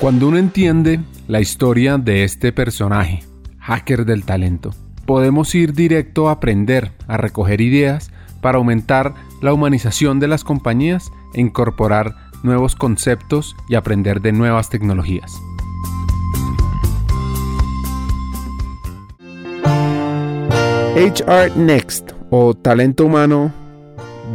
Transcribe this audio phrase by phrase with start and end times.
[0.00, 3.22] Cuando uno entiende la historia de este personaje,
[3.60, 4.74] hacker del talento,
[5.06, 8.10] podemos ir directo a aprender, a recoger ideas
[8.40, 14.68] para aumentar la humanización de las compañías e incorporar nuevos conceptos y aprender de nuevas
[14.68, 15.32] tecnologías.
[20.96, 23.52] HR Next o Talento Humano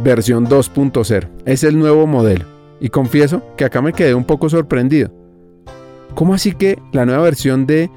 [0.02, 2.46] versión 2.0 es el nuevo modelo
[2.80, 5.19] y confieso que acá me quedé un poco sorprendido.
[6.20, 7.90] ¿Cómo así que la nueva versión de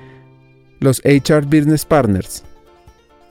[0.80, 2.46] los HR Business Partners?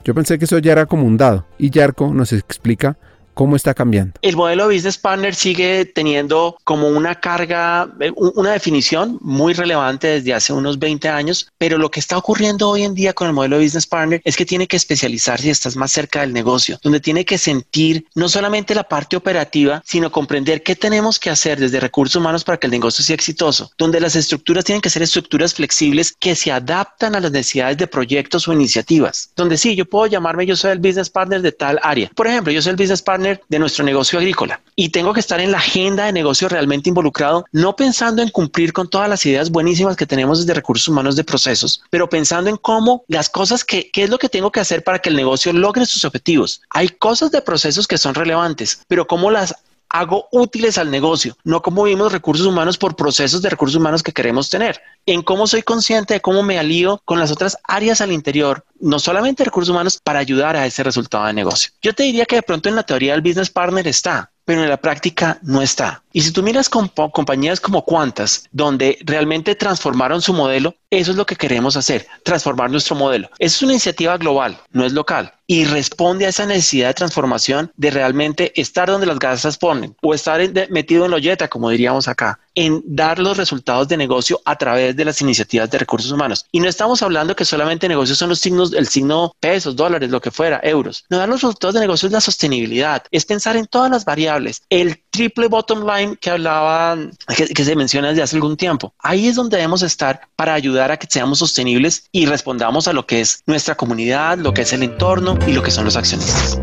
[0.03, 2.95] Yo pensé que eso ya era como un dado y Yarko nos explica
[3.33, 4.13] ¿Cómo está cambiando?
[4.21, 10.33] El modelo Business Partner sigue teniendo como una carga, eh, una definición muy relevante desde
[10.33, 13.57] hace unos 20 años, pero lo que está ocurriendo hoy en día con el modelo
[13.57, 17.25] Business Partner es que tiene que especializarse y estás más cerca del negocio, donde tiene
[17.25, 22.17] que sentir no solamente la parte operativa, sino comprender qué tenemos que hacer desde recursos
[22.17, 26.13] humanos para que el negocio sea exitoso, donde las estructuras tienen que ser estructuras flexibles
[26.19, 30.45] que se adaptan a las necesidades de proyectos o iniciativas, donde sí, yo puedo llamarme,
[30.45, 32.11] yo soy el Business Partner de tal área.
[32.15, 35.39] Por ejemplo, yo soy el Business Partner de nuestro negocio agrícola y tengo que estar
[35.39, 39.49] en la agenda de negocio realmente involucrado, no pensando en cumplir con todas las ideas
[39.49, 43.89] buenísimas que tenemos desde recursos humanos de procesos, pero pensando en cómo las cosas que,
[43.91, 46.61] qué es lo que tengo que hacer para que el negocio logre sus objetivos.
[46.69, 49.55] Hay cosas de procesos que son relevantes, pero cómo las
[49.93, 54.11] hago útiles al negocio, no cómo vimos recursos humanos por procesos de recursos humanos que
[54.11, 58.11] queremos tener, en cómo soy consciente de cómo me alío con las otras áreas al
[58.11, 61.71] interior, no solamente recursos humanos, para ayudar a ese resultado de negocio.
[61.81, 64.69] Yo te diría que de pronto en la teoría del business partner está, pero en
[64.69, 66.03] la práctica no está.
[66.11, 71.25] Y si tú miras compañías como Cuantas, donde realmente transformaron su modelo, eso es lo
[71.25, 73.29] que queremos hacer, transformar nuestro modelo.
[73.39, 77.91] Es una iniciativa global, no es local, y responde a esa necesidad de transformación de
[77.91, 82.39] realmente estar donde las gasas ponen o estar metido en la olleta, como diríamos acá,
[82.55, 86.45] en dar los resultados de negocio a través de las iniciativas de recursos humanos.
[86.51, 90.21] Y no estamos hablando que solamente negocios son los signos, el signo pesos, dólares, lo
[90.21, 91.05] que fuera, euros.
[91.09, 94.61] No dar los resultados de negocio es la sostenibilidad, es pensar en todas las variables.
[94.69, 96.97] El triple bottom line que hablaba,
[97.37, 98.93] que, que se menciona desde hace algún tiempo.
[98.99, 103.05] Ahí es donde debemos estar para ayudar a que seamos sostenibles y respondamos a lo
[103.05, 106.59] que es nuestra comunidad, lo que es el entorno y lo que son los accionistas.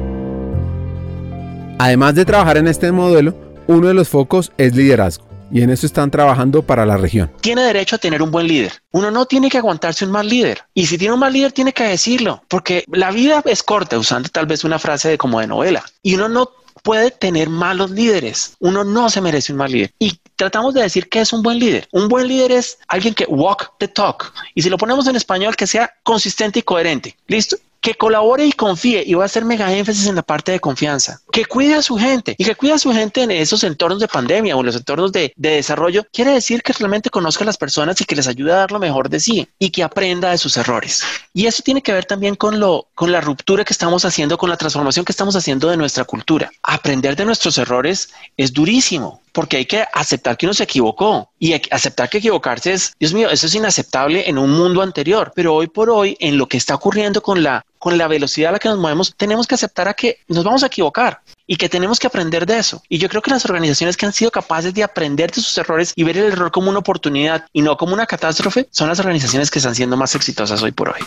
[1.79, 3.35] Además de trabajar en este modelo,
[3.69, 7.31] uno de los focos es liderazgo y en eso están trabajando para la región.
[7.41, 8.73] Tiene derecho a tener un buen líder.
[8.93, 10.63] Uno no tiene que aguantarse un mal líder.
[10.75, 14.29] Y si tiene un mal líder, tiene que decirlo, porque la vida es corta, usando
[14.29, 15.85] tal vez una frase de como de novela.
[16.03, 16.51] Y uno no
[16.83, 18.57] puede tener malos líderes.
[18.59, 19.93] Uno no se merece un mal líder.
[19.99, 21.89] Y tratamos de decir que es un buen líder.
[21.93, 24.33] Un buen líder es alguien que walk the talk.
[24.55, 27.17] Y si lo ponemos en español, que sea consistente y coherente.
[27.27, 27.57] ¿Listo?
[27.81, 31.21] Que colabore y confíe, y voy a hacer mega énfasis en la parte de confianza,
[31.33, 34.09] que cuide a su gente y que cuide a su gente en esos entornos de
[34.09, 38.01] pandemia o en los entornos de, desarrollo, quiere decir que realmente conozca a las personas
[38.01, 40.57] y que les ayude a dar lo mejor de sí y que aprenda de sus
[40.57, 41.03] errores.
[41.33, 44.51] Y eso tiene que ver también con, lo, con la ruptura que estamos haciendo, con
[44.51, 46.51] la transformación que estamos haciendo de nuestra cultura.
[46.63, 51.55] Aprender de nuestros errores es durísimo porque hay que aceptar que uno se equivocó y
[51.71, 55.69] aceptar que equivocarse es, Dios mío, eso es inaceptable en un mundo anterior, pero hoy
[55.69, 58.69] por hoy, en lo que está ocurriendo con la, con la velocidad a la que
[58.69, 62.07] nos movemos, tenemos que aceptar a que nos vamos a equivocar y que tenemos que
[62.07, 62.83] aprender de eso.
[62.89, 65.93] Y yo creo que las organizaciones que han sido capaces de aprender de sus errores
[65.97, 69.51] y ver el error como una oportunidad y no como una catástrofe, son las organizaciones
[69.51, 71.01] que están siendo más exitosas hoy por hoy.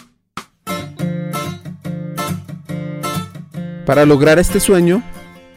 [3.86, 5.04] Para lograr este sueño,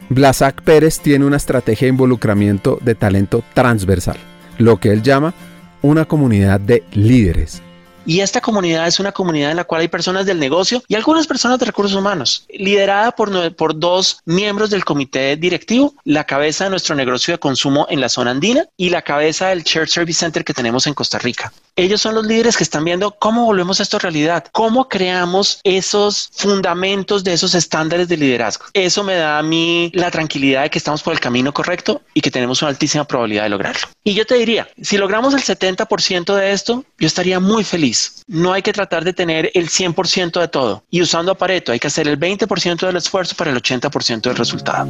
[0.09, 4.17] Blasak Pérez tiene una estrategia de involucramiento de talento transversal,
[4.57, 5.33] lo que él llama
[5.81, 7.61] una comunidad de líderes.
[8.07, 11.27] Y esta comunidad es una comunidad en la cual hay personas del negocio y algunas
[11.27, 16.69] personas de recursos humanos, liderada por, por dos miembros del comité directivo, la cabeza de
[16.69, 20.45] nuestro negocio de consumo en la zona andina y la cabeza del Shared Service Center
[20.45, 21.51] que tenemos en Costa Rica.
[21.75, 27.25] Ellos son los líderes que están viendo cómo volvemos esto realidad, cómo creamos esos fundamentos
[27.25, 28.65] de esos estándares de liderazgo.
[28.73, 32.21] Eso me da a mí la tranquilidad de que estamos por el camino correcto y
[32.21, 33.87] que tenemos una altísima probabilidad de lograrlo.
[34.03, 37.96] Y yo te diría, si logramos el 70% de esto, yo estaría muy feliz.
[38.27, 40.83] No hay que tratar de tener el 100% de todo.
[40.89, 44.89] Y usando Pareto, hay que hacer el 20% del esfuerzo para el 80% del resultado.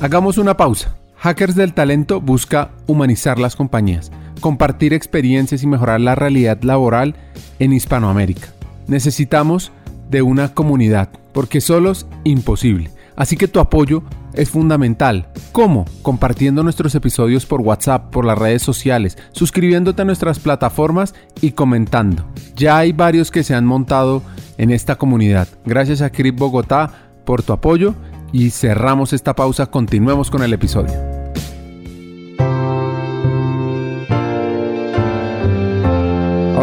[0.00, 0.96] Hagamos una pausa.
[1.18, 4.10] Hackers del Talento busca humanizar las compañías
[4.40, 7.16] compartir experiencias y mejorar la realidad laboral
[7.58, 8.48] en Hispanoamérica.
[8.86, 9.72] Necesitamos
[10.10, 12.90] de una comunidad, porque solos imposible.
[13.16, 14.02] Así que tu apoyo
[14.36, 15.28] es fundamental.
[15.52, 15.86] ¿Cómo?
[16.02, 22.26] Compartiendo nuestros episodios por WhatsApp, por las redes sociales, suscribiéndote a nuestras plataformas y comentando.
[22.54, 24.22] Ya hay varios que se han montado
[24.58, 25.48] en esta comunidad.
[25.64, 26.90] Gracias a Crip Bogotá
[27.24, 27.94] por tu apoyo
[28.32, 29.66] y cerramos esta pausa.
[29.66, 31.16] Continuemos con el episodio.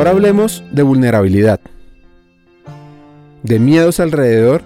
[0.07, 1.59] hablemos de vulnerabilidad,
[3.41, 4.61] de miedos alrededor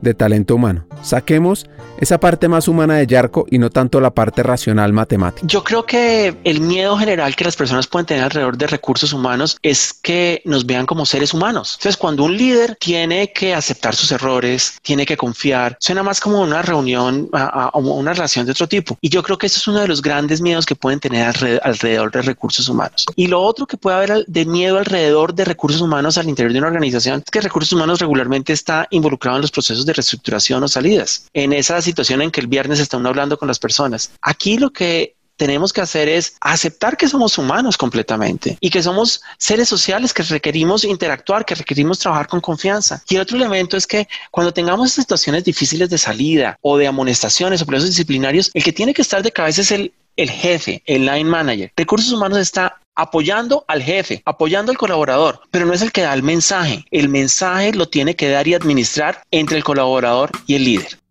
[0.00, 0.86] de talento humano.
[1.02, 5.46] Saquemos esa parte más humana de Yarko y no tanto la parte racional matemática.
[5.46, 9.56] Yo creo que el miedo general que las personas pueden tener alrededor de recursos humanos
[9.62, 11.76] es que nos vean como seres humanos.
[11.78, 16.40] Entonces, cuando un líder tiene que aceptar sus errores, tiene que confiar, suena más como
[16.40, 18.98] una reunión o una relación de otro tipo.
[19.00, 21.26] Y yo creo que eso es uno de los grandes miedos que pueden tener
[21.62, 23.06] alrededor de recursos humanos.
[23.16, 26.58] Y lo otro que puede haber de miedo alrededor de recursos humanos al interior de
[26.58, 30.68] una organización es que recursos humanos regularmente está involucrado en los procesos de reestructuración o
[30.68, 31.26] salidas.
[31.32, 31.52] En
[31.82, 34.12] situación en que el viernes están hablando con las personas.
[34.22, 39.22] Aquí lo que tenemos que hacer es aceptar que somos humanos completamente y que somos
[39.38, 43.02] seres sociales que requerimos interactuar, que requerimos trabajar con confianza.
[43.08, 47.60] Y el otro elemento es que cuando tengamos situaciones difíciles de salida o de amonestaciones
[47.60, 51.06] o procesos disciplinarios, el que tiene que estar de cabeza es el, el jefe, el
[51.06, 51.72] line manager.
[51.76, 56.14] Recursos humanos está apoyando al jefe, apoyando al colaborador, pero no es el que da
[56.14, 56.84] el mensaje.
[56.90, 61.01] El mensaje lo tiene que dar y administrar entre el colaborador y el líder.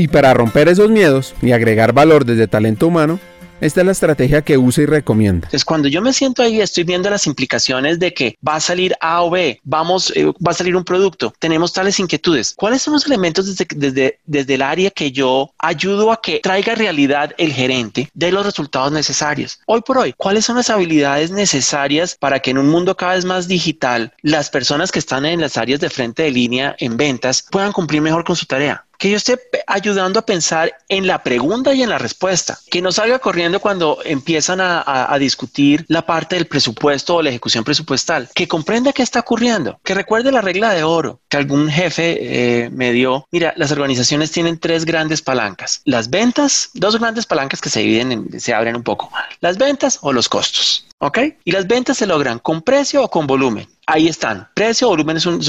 [0.00, 3.20] Y para romper esos miedos y agregar valor desde talento humano,
[3.60, 5.48] esta es la estrategia que usa y recomienda.
[5.48, 8.94] Entonces, cuando yo me siento ahí, estoy viendo las implicaciones de que va a salir
[9.02, 12.54] A o B, vamos, eh, va a salir un producto, tenemos tales inquietudes.
[12.56, 16.74] ¿Cuáles son los elementos desde, desde, desde el área que yo ayudo a que traiga
[16.74, 19.60] realidad el gerente de los resultados necesarios?
[19.66, 23.26] Hoy por hoy, ¿cuáles son las habilidades necesarias para que en un mundo cada vez
[23.26, 27.44] más digital, las personas que están en las áreas de frente de línea en ventas
[27.50, 28.86] puedan cumplir mejor con su tarea?
[29.00, 32.92] Que yo esté ayudando a pensar en la pregunta y en la respuesta, que no
[32.92, 38.46] salga corriendo cuando empiezan a, discutir la parte del presupuesto o la ejecución presupuestal, que
[38.46, 42.18] comprenda qué está ocurriendo, que recuerde la regla de oro que algún jefe
[42.64, 43.26] eh, me dio.
[43.30, 48.38] Mira, las organizaciones tienen tres grandes palancas, las ventas, dos grandes palancas que se dividen,
[48.38, 49.10] se abren un poco,
[49.40, 50.86] las ventas o los costos.
[51.00, 51.18] ¿Ok?
[51.44, 54.48] Y las ventas se logran con precio o con volumen ahí están.
[54.54, 55.40] Precio, volumen son,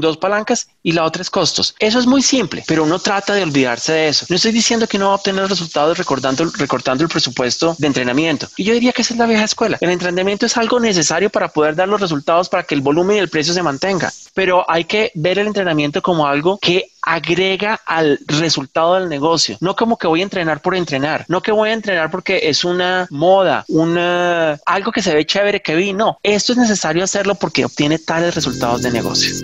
[0.00, 1.74] dos palancas y la otra es costos.
[1.78, 4.26] Eso es muy simple, pero uno trata de olvidarse de eso.
[4.28, 8.48] No estoy diciendo que no va a obtener resultados recortando, recortando el presupuesto de entrenamiento.
[8.56, 9.78] Y yo diría que esa es la vieja escuela.
[9.80, 13.20] El entrenamiento es algo necesario para poder dar los resultados para que el volumen y
[13.20, 14.12] el precio se mantenga.
[14.34, 19.56] Pero hay que ver el entrenamiento como algo que agrega al resultado del negocio.
[19.60, 22.64] No como que voy a entrenar por entrenar, no que voy a entrenar porque es
[22.64, 25.92] una moda, una algo que se ve chévere que vi.
[25.92, 29.36] No, esto es necesario hacerlo porque obtiene tales resultados de negocio.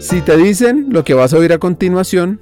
[0.00, 2.40] Si te dicen lo que vas a oír a continuación,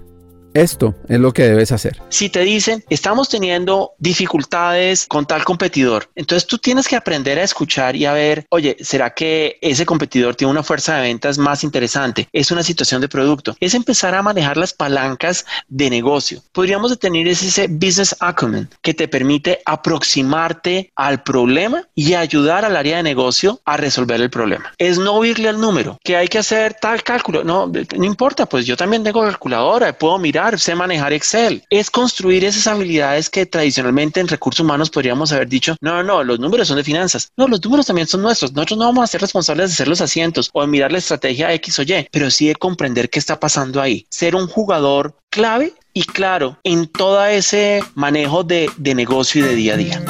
[0.54, 2.02] esto es lo que debes hacer.
[2.08, 7.44] Si te dicen, estamos teniendo dificultades con tal competidor, entonces tú tienes que aprender a
[7.44, 11.64] escuchar y a ver, oye, ¿será que ese competidor tiene una fuerza de ventas más
[11.64, 12.28] interesante?
[12.32, 13.56] ¿Es una situación de producto?
[13.60, 16.42] Es empezar a manejar las palancas de negocio.
[16.52, 22.96] Podríamos detener ese business acumen que te permite aproximarte al problema y ayudar al área
[22.96, 24.72] de negocio a resolver el problema.
[24.78, 27.44] Es no oírle al número, que hay que hacer tal cálculo.
[27.44, 31.62] No, no importa, pues yo también tengo calculadora, puedo mirar sé manejar Excel.
[31.70, 36.24] Es construir esas habilidades que tradicionalmente en recursos humanos podríamos haber dicho, no, no, no,
[36.24, 37.30] los números son de finanzas.
[37.36, 38.52] No, los números también son nuestros.
[38.52, 41.52] Nosotros no vamos a ser responsables de hacer los asientos o de mirar la estrategia
[41.54, 44.06] X o Y, pero sí de comprender qué está pasando ahí.
[44.10, 49.54] Ser un jugador clave y claro en todo ese manejo de, de negocio y de
[49.54, 50.02] día a día.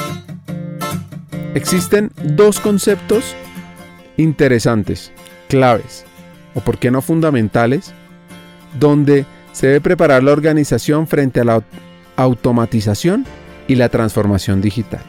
[1.55, 3.25] Existen dos conceptos
[4.17, 5.11] interesantes,
[5.49, 6.05] claves,
[6.55, 7.93] o por qué no fundamentales,
[8.79, 11.63] donde se debe preparar la organización frente a la
[12.17, 13.27] automatización
[13.69, 15.03] y la transformación digital,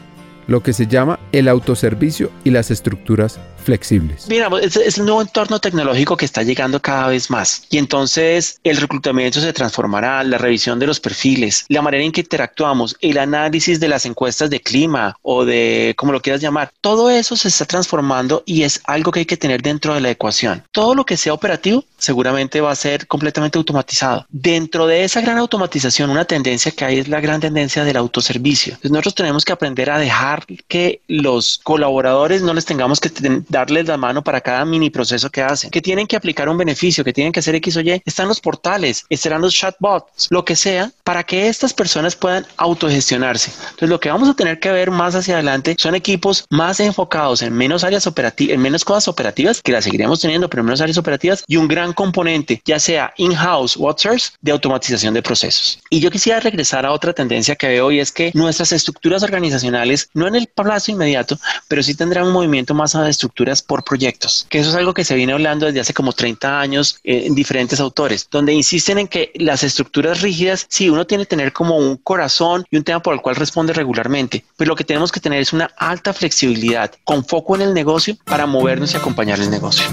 [0.46, 4.26] lo que se llama el autoservicio y las estructuras flexibles.
[4.28, 8.60] Mira, es, es, el nuevo entorno tecnológico que está llegando cada vez más y entonces
[8.64, 13.18] el reclutamiento se transformará, la revisión de los perfiles, la manera en que interactuamos, el
[13.18, 17.48] análisis de las encuestas de clima o de como lo quieras llamar, todo eso se
[17.48, 20.64] está transformando y es algo que hay que tener dentro de la ecuación.
[20.72, 24.26] Todo lo que sea operativo seguramente va a ser completamente automatizado.
[24.28, 28.74] Dentro de esa gran automatización, una tendencia que hay es la gran tendencia del autoservicio.
[28.74, 33.10] Entonces nosotros tenemos que aprender a dejar que los colaboradores no les tengamos que
[33.52, 37.04] darles la mano para cada mini proceso que hacen, que tienen que aplicar un beneficio,
[37.04, 40.56] que tienen que hacer X o Y, están los portales, estarán los chatbots, lo que
[40.56, 43.52] sea, para que estas personas puedan autogestionarse.
[43.52, 47.42] Entonces, lo que vamos a tener que ver más hacia adelante son equipos más enfocados
[47.42, 50.80] en menos áreas operativas, en menos cosas operativas, que las seguiremos teniendo, pero en menos
[50.80, 55.78] áreas operativas, y un gran componente, ya sea in-house o outsource, de automatización de procesos.
[55.90, 60.08] Y yo quisiera regresar a otra tendencia que veo y es que nuestras estructuras organizacionales,
[60.14, 63.84] no en el plazo inmediato, pero sí tendrán un movimiento más a la estructura por
[63.84, 67.24] proyectos, que eso es algo que se viene hablando desde hace como 30 años eh,
[67.26, 71.52] en diferentes autores, donde insisten en que las estructuras rígidas, sí, uno tiene que tener
[71.52, 75.10] como un corazón y un tema por el cual responde regularmente, pero lo que tenemos
[75.10, 79.40] que tener es una alta flexibilidad con foco en el negocio para movernos y acompañar
[79.40, 79.84] el negocio.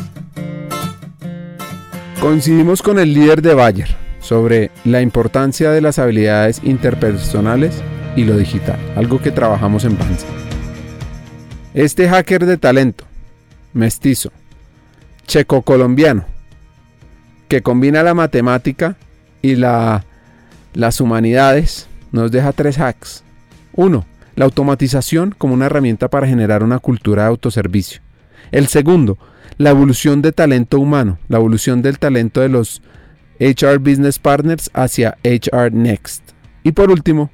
[2.20, 7.82] Coincidimos con el líder de Bayer sobre la importancia de las habilidades interpersonales
[8.15, 10.27] y lo digital, algo que trabajamos en Banza.
[11.74, 13.06] Este hacker de talento,
[13.79, 14.31] mestizo,
[15.25, 16.25] checo-colombiano,
[17.48, 18.95] que combina la matemática
[19.41, 20.05] y la,
[20.74, 23.24] las humanidades, nos deja tres hacks.
[23.74, 24.05] Uno,
[24.36, 28.01] la automatización como una herramienta para generar una cultura de autoservicio.
[28.51, 29.17] El segundo,
[29.57, 32.81] la evolución de talento humano, la evolución del talento de los
[33.39, 36.24] HR Business Partners hacia HR Next.
[36.63, 37.31] Y por último,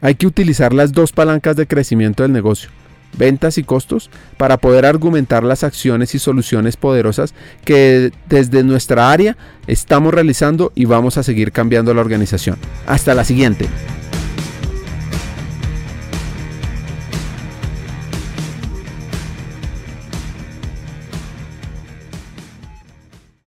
[0.00, 2.70] hay que utilizar las dos palancas de crecimiento del negocio,
[3.16, 7.34] ventas y costos, para poder argumentar las acciones y soluciones poderosas
[7.64, 9.36] que desde nuestra área
[9.66, 12.56] estamos realizando y vamos a seguir cambiando la organización.
[12.86, 13.68] Hasta la siguiente.